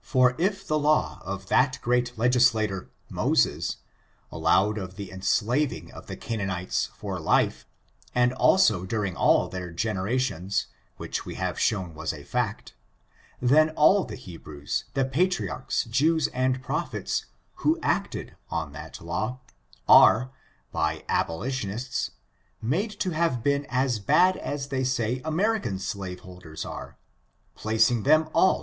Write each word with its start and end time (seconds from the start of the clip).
For 0.00 0.34
if 0.38 0.66
the 0.66 0.78
law 0.78 1.20
of 1.22 1.48
that 1.48 1.78
great 1.82 2.16
legislator, 2.16 2.88
Moses, 3.10 3.76
allow 4.32 4.70
ed 4.70 4.78
of 4.78 4.96
the 4.96 5.10
enslaving 5.12 5.92
of 5.92 6.06
the 6.06 6.16
Canaanites 6.16 6.86
for 6.94 7.18
life^ 7.18 7.66
and 8.14 8.32
also 8.32 8.86
during 8.86 9.16
all 9.16 9.46
their 9.50 9.70
generations— 9.70 10.68
which 10.96 11.26
we 11.26 11.34
have 11.34 11.60
shown 11.60 11.92
was 11.94 12.14
a 12.14 12.22
fact— 12.24 12.72
then 13.52 13.68
all 13.76 14.04
the 14.04 14.14
Hebrews, 14.16 14.84
the 14.94 15.04
patri 15.04 15.48
archs, 15.50 15.84
Jews 15.90 16.28
and 16.28 16.62
prophets, 16.62 17.26
who 17.56 17.78
acted 17.82 18.34
on 18.48 18.72
that 18.72 18.98
law, 18.98 19.40
are, 19.86 20.30
by 20.72 21.04
abolitionists, 21.06 22.12
made 22.62 22.92
to 23.00 23.10
have 23.10 23.42
been 23.44 23.66
as 23.68 23.98
bad 23.98 24.38
as 24.38 24.66
tjiey 24.68 24.86
say 24.86 25.20
American 25.22 25.78
slaveholders 25.78 26.64
are^ 26.64 26.94
placing 27.56 28.04
them 28.04 28.30
all 28.32 28.52
in 28.56 28.56